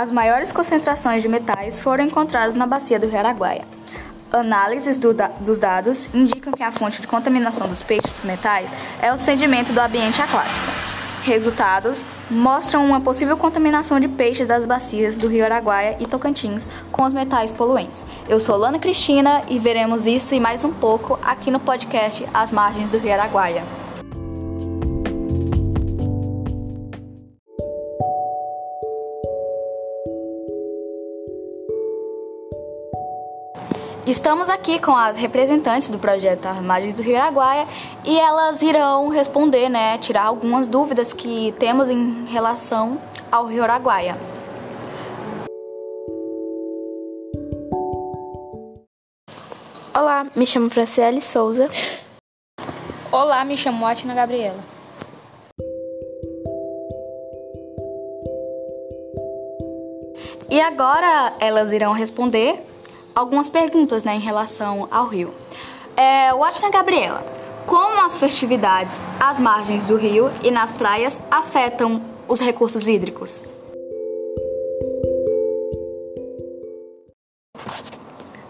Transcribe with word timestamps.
as 0.00 0.12
maiores 0.12 0.52
concentrações 0.52 1.22
de 1.22 1.28
metais 1.28 1.80
foram 1.80 2.04
encontradas 2.04 2.54
na 2.54 2.68
bacia 2.68 3.00
do 3.00 3.08
Rio 3.08 3.18
Araguaia. 3.18 3.64
Análises 4.32 4.96
do 4.96 5.12
da 5.12 5.26
dos 5.26 5.58
dados 5.58 6.08
indicam 6.14 6.52
que 6.52 6.62
a 6.62 6.70
fonte 6.70 7.00
de 7.00 7.08
contaminação 7.08 7.66
dos 7.66 7.82
peixes 7.82 8.14
metais 8.22 8.70
é 9.02 9.12
o 9.12 9.18
sedimento 9.18 9.72
do 9.72 9.80
ambiente 9.80 10.22
aquático. 10.22 10.54
Resultados 11.24 12.04
mostram 12.30 12.86
uma 12.86 13.00
possível 13.00 13.36
contaminação 13.36 13.98
de 13.98 14.06
peixes 14.06 14.46
das 14.46 14.64
bacias 14.64 15.18
do 15.18 15.26
Rio 15.26 15.44
Araguaia 15.44 15.96
e 15.98 16.06
Tocantins 16.06 16.64
com 16.92 17.02
os 17.02 17.12
metais 17.12 17.50
poluentes. 17.50 18.04
Eu 18.28 18.38
sou 18.38 18.56
Lana 18.56 18.78
Cristina 18.78 19.42
e 19.48 19.58
veremos 19.58 20.06
isso 20.06 20.32
e 20.32 20.38
mais 20.38 20.62
um 20.62 20.72
pouco 20.72 21.18
aqui 21.24 21.50
no 21.50 21.58
podcast 21.58 22.24
As 22.32 22.52
Margens 22.52 22.88
do 22.88 22.98
Rio 22.98 23.14
Araguaia. 23.14 23.87
Estamos 34.08 34.48
aqui 34.48 34.78
com 34.78 34.96
as 34.96 35.18
representantes 35.18 35.90
do 35.90 35.98
projeto 35.98 36.46
Armagens 36.46 36.94
do 36.94 37.02
Rio 37.02 37.18
Araguaia 37.18 37.66
e 38.06 38.18
elas 38.18 38.62
irão 38.62 39.10
responder, 39.10 39.68
né, 39.68 39.98
tirar 39.98 40.24
algumas 40.24 40.66
dúvidas 40.66 41.12
que 41.12 41.54
temos 41.58 41.90
em 41.90 42.24
relação 42.24 42.98
ao 43.30 43.44
Rio 43.44 43.62
Araguaia. 43.62 44.16
Olá, 49.94 50.26
me 50.34 50.46
chamo 50.46 50.70
Franciele 50.70 51.20
Souza. 51.20 51.68
Olá, 53.12 53.44
me 53.44 53.58
chamo 53.58 53.86
Atina 53.86 54.14
Gabriela. 54.14 54.64
E 60.48 60.58
agora 60.62 61.34
elas 61.38 61.72
irão 61.72 61.92
responder 61.92 62.67
algumas 63.18 63.48
perguntas 63.48 64.04
né, 64.04 64.14
em 64.14 64.20
relação 64.20 64.86
ao 64.92 65.06
rio. 65.06 65.34
É, 65.96 66.32
Watna 66.32 66.70
Gabriela, 66.70 67.24
como 67.66 68.00
as 68.04 68.16
festividades 68.16 69.00
às 69.18 69.40
margens 69.40 69.88
do 69.88 69.96
rio 69.96 70.30
e 70.42 70.52
nas 70.52 70.70
praias 70.70 71.18
afetam 71.28 72.00
os 72.28 72.38
recursos 72.38 72.86
hídricos? 72.86 73.42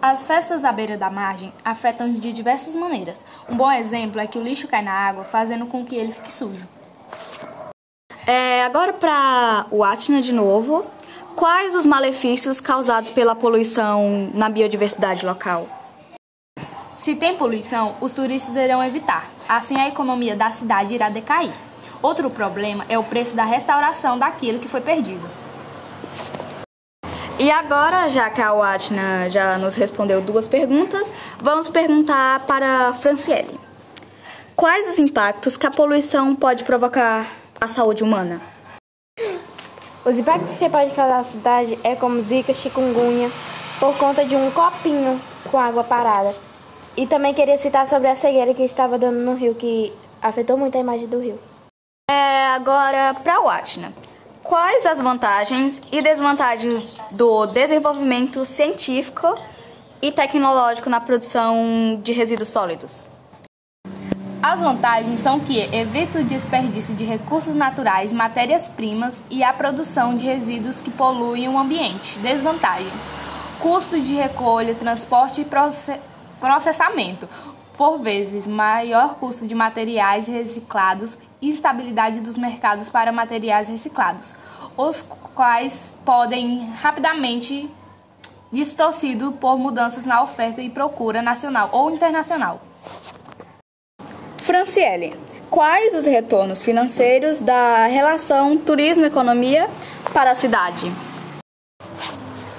As 0.00 0.24
festas 0.24 0.64
à 0.64 0.70
beira 0.70 0.96
da 0.96 1.10
margem 1.10 1.52
afetam 1.64 2.08
de 2.08 2.32
diversas 2.32 2.76
maneiras. 2.76 3.24
Um 3.48 3.56
bom 3.56 3.70
exemplo 3.70 4.20
é 4.20 4.26
que 4.28 4.38
o 4.38 4.42
lixo 4.42 4.68
cai 4.68 4.82
na 4.82 4.92
água, 4.92 5.24
fazendo 5.24 5.66
com 5.66 5.84
que 5.84 5.96
ele 5.96 6.12
fique 6.12 6.32
sujo. 6.32 6.68
É, 8.26 8.64
agora 8.64 8.92
para 8.92 9.66
o 9.72 9.82
Atna 9.82 10.20
de 10.20 10.32
novo. 10.32 10.86
Quais 11.34 11.74
os 11.74 11.86
malefícios 11.86 12.60
causados 12.60 13.10
pela 13.10 13.34
poluição 13.34 14.30
na 14.34 14.48
biodiversidade 14.48 15.24
local? 15.24 15.66
Se 16.98 17.14
tem 17.14 17.36
poluição, 17.36 17.96
os 18.00 18.12
turistas 18.12 18.54
irão 18.54 18.84
evitar. 18.84 19.30
Assim, 19.48 19.76
a 19.80 19.88
economia 19.88 20.36
da 20.36 20.50
cidade 20.50 20.94
irá 20.94 21.08
decair. 21.08 21.52
Outro 22.00 22.30
problema 22.30 22.84
é 22.88 22.98
o 22.98 23.04
preço 23.04 23.34
da 23.34 23.44
restauração 23.44 24.18
daquilo 24.18 24.58
que 24.58 24.68
foi 24.68 24.80
perdido. 24.80 25.28
E 27.38 27.50
agora, 27.50 28.08
já 28.08 28.30
que 28.30 28.40
a 28.40 28.52
Watna 28.52 29.28
já 29.28 29.58
nos 29.58 29.74
respondeu 29.74 30.20
duas 30.20 30.46
perguntas, 30.46 31.12
vamos 31.40 31.68
perguntar 31.68 32.40
para 32.40 32.88
a 32.88 32.94
Franciele. 32.94 33.58
Quais 34.54 34.86
os 34.88 34.98
impactos 34.98 35.56
que 35.56 35.66
a 35.66 35.70
poluição 35.70 36.36
pode 36.36 36.62
provocar 36.62 37.26
à 37.60 37.66
saúde 37.66 38.04
humana? 38.04 38.40
Os 40.04 40.18
impactos 40.18 40.58
que 40.58 40.68
pode 40.68 40.90
causar 40.90 41.18
na 41.18 41.24
cidade 41.24 41.78
é 41.84 41.94
como 41.94 42.20
zika, 42.22 42.52
chikungunya, 42.52 43.30
por 43.78 43.96
conta 43.96 44.24
de 44.24 44.34
um 44.34 44.50
copinho 44.50 45.20
com 45.48 45.56
água 45.56 45.84
parada. 45.84 46.34
E 46.96 47.06
também 47.06 47.32
queria 47.32 47.56
citar 47.56 47.86
sobre 47.86 48.08
a 48.08 48.16
cegueira 48.16 48.52
que 48.52 48.64
estava 48.64 48.98
dando 48.98 49.20
no 49.20 49.34
rio, 49.34 49.54
que 49.54 49.92
afetou 50.20 50.56
muito 50.58 50.76
a 50.76 50.80
imagem 50.80 51.06
do 51.06 51.20
rio. 51.20 51.38
É, 52.10 52.48
agora, 52.48 53.14
para 53.22 53.40
o 53.40 53.48
Atna. 53.48 53.92
Quais 54.42 54.84
as 54.86 55.00
vantagens 55.00 55.80
e 55.92 56.02
desvantagens 56.02 56.98
do 57.16 57.46
desenvolvimento 57.46 58.44
científico 58.44 59.32
e 60.02 60.10
tecnológico 60.10 60.90
na 60.90 61.00
produção 61.00 62.00
de 62.02 62.12
resíduos 62.12 62.48
sólidos? 62.48 63.06
As 64.42 64.58
vantagens 64.58 65.20
são 65.20 65.38
que 65.38 65.56
evita 65.72 66.18
o 66.18 66.24
desperdício 66.24 66.96
de 66.96 67.04
recursos 67.04 67.54
naturais, 67.54 68.12
matérias-primas 68.12 69.22
e 69.30 69.44
a 69.44 69.52
produção 69.52 70.16
de 70.16 70.24
resíduos 70.24 70.80
que 70.80 70.90
poluem 70.90 71.48
o 71.48 71.56
ambiente. 71.56 72.18
Desvantagens: 72.18 72.92
custo 73.60 74.00
de 74.00 74.14
recolha, 74.14 74.74
transporte 74.74 75.42
e 75.42 75.46
processamento. 76.40 77.28
Por 77.78 78.00
vezes, 78.00 78.44
maior 78.44 79.14
custo 79.14 79.46
de 79.46 79.54
materiais 79.54 80.26
reciclados 80.26 81.16
e 81.40 81.48
estabilidade 81.48 82.18
dos 82.18 82.36
mercados 82.36 82.88
para 82.88 83.12
materiais 83.12 83.68
reciclados, 83.68 84.34
os 84.76 85.02
quais 85.36 85.94
podem 86.04 86.68
rapidamente 86.82 87.70
distorcido 88.50 89.30
por 89.30 89.56
mudanças 89.56 90.04
na 90.04 90.20
oferta 90.20 90.60
e 90.60 90.68
procura 90.68 91.22
nacional 91.22 91.68
ou 91.70 91.92
internacional. 91.92 92.71
Franciele, 94.42 95.14
quais 95.48 95.94
os 95.94 96.04
retornos 96.04 96.60
financeiros 96.60 97.38
da 97.40 97.86
relação 97.86 98.58
turismo-economia 98.58 99.70
para 100.12 100.32
a 100.32 100.34
cidade? 100.34 100.90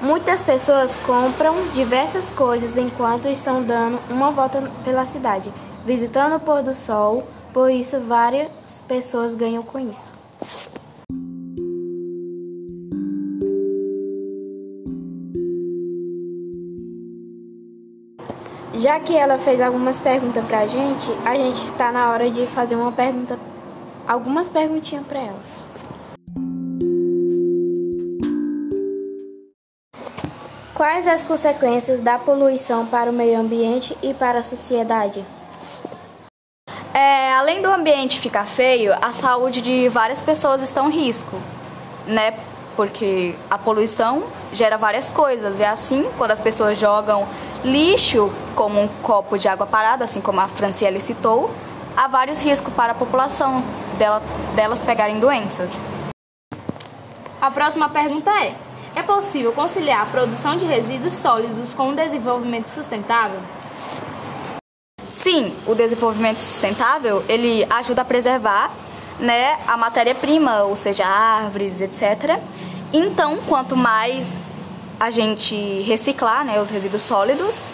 Muitas 0.00 0.42
pessoas 0.42 0.94
compram 1.04 1.52
diversas 1.74 2.30
coisas 2.30 2.76
enquanto 2.76 3.26
estão 3.26 3.64
dando 3.64 3.98
uma 4.08 4.30
volta 4.30 4.62
pela 4.84 5.04
cidade, 5.06 5.52
visitando 5.84 6.36
o 6.36 6.40
pôr 6.40 6.62
do 6.62 6.72
sol, 6.72 7.26
por 7.52 7.68
isso 7.68 7.98
várias 7.98 8.48
pessoas 8.86 9.34
ganham 9.34 9.64
com 9.64 9.80
isso. 9.80 10.12
Já 18.74 18.98
que 18.98 19.14
ela 19.14 19.36
fez 19.36 19.60
algumas 19.60 20.00
perguntas 20.00 20.44
pra 20.46 20.66
gente, 20.66 21.10
a 21.26 21.34
gente 21.34 21.62
está 21.62 21.92
na 21.92 22.10
hora 22.10 22.30
de 22.30 22.46
fazer 22.46 22.74
uma 22.74 22.90
pergunta, 22.90 23.38
algumas 24.08 24.48
perguntinhas 24.48 25.04
para 25.06 25.20
ela. 25.20 25.40
Quais 30.74 31.06
as 31.06 31.22
consequências 31.22 32.00
da 32.00 32.18
poluição 32.18 32.86
para 32.86 33.10
o 33.10 33.12
meio 33.12 33.38
ambiente 33.38 33.96
e 34.02 34.14
para 34.14 34.38
a 34.38 34.42
sociedade? 34.42 35.22
É, 36.94 37.32
além 37.34 37.60
do 37.60 37.68
ambiente 37.68 38.18
ficar 38.18 38.46
feio, 38.46 38.94
a 39.02 39.12
saúde 39.12 39.60
de 39.60 39.88
várias 39.90 40.20
pessoas 40.20 40.62
está 40.62 40.82
em 40.82 40.90
risco, 40.90 41.36
né? 42.06 42.34
Porque 42.74 43.34
a 43.50 43.58
poluição 43.58 44.24
gera 44.50 44.78
várias 44.78 45.10
coisas. 45.10 45.60
É 45.60 45.68
assim, 45.68 46.08
quando 46.16 46.30
as 46.30 46.40
pessoas 46.40 46.78
jogam 46.78 47.28
lixo, 47.64 48.30
como 48.54 48.80
um 48.80 48.88
copo 49.02 49.38
de 49.38 49.48
água 49.48 49.66
parada, 49.66 50.04
assim 50.04 50.20
como 50.20 50.40
a 50.40 50.48
Franciele 50.48 51.00
citou, 51.00 51.50
há 51.96 52.08
vários 52.08 52.40
riscos 52.40 52.72
para 52.74 52.92
a 52.92 52.94
população 52.94 53.62
dela, 53.98 54.22
delas 54.54 54.82
pegarem 54.82 55.20
doenças. 55.20 55.80
A 57.40 57.50
próxima 57.50 57.88
pergunta 57.88 58.30
é: 58.30 58.54
é 58.94 59.02
possível 59.02 59.52
conciliar 59.52 60.02
a 60.02 60.06
produção 60.06 60.56
de 60.56 60.64
resíduos 60.64 61.12
sólidos 61.12 61.74
com 61.74 61.88
o 61.88 61.96
desenvolvimento 61.96 62.68
sustentável? 62.68 63.40
Sim, 65.06 65.54
o 65.66 65.74
desenvolvimento 65.74 66.38
sustentável 66.38 67.24
ele 67.28 67.66
ajuda 67.68 68.02
a 68.02 68.04
preservar 68.04 68.70
né, 69.18 69.58
a 69.66 69.76
matéria-prima, 69.76 70.62
ou 70.62 70.74
seja, 70.74 71.06
árvores, 71.06 71.80
etc. 71.80 72.40
Então, 72.92 73.38
quanto 73.48 73.76
mais 73.76 74.34
a 75.02 75.10
gente 75.10 75.82
reciclar 75.82 76.44
né, 76.44 76.60
os 76.60 76.70
resíduos 76.70 77.02
sólidos, 77.02 77.64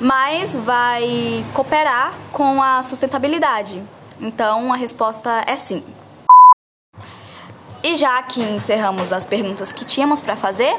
mais 0.00 0.52
vai 0.52 1.46
cooperar 1.54 2.12
com 2.32 2.60
a 2.60 2.82
sustentabilidade. 2.82 3.80
Então, 4.20 4.72
a 4.72 4.76
resposta 4.76 5.44
é 5.46 5.54
sim. 5.54 5.84
E 7.84 7.94
já 7.94 8.20
que 8.24 8.42
encerramos 8.42 9.12
as 9.12 9.24
perguntas 9.24 9.70
que 9.70 9.84
tínhamos 9.84 10.20
para 10.20 10.34
fazer, 10.34 10.76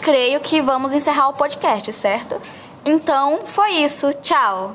creio 0.00 0.40
que 0.40 0.62
vamos 0.62 0.94
encerrar 0.94 1.28
o 1.28 1.34
podcast, 1.34 1.92
certo? 1.92 2.40
Então, 2.86 3.40
foi 3.44 3.72
isso. 3.72 4.14
Tchau! 4.14 4.74